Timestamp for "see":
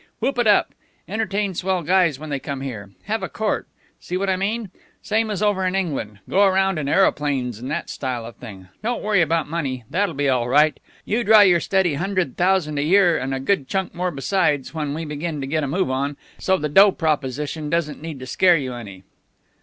3.99-4.17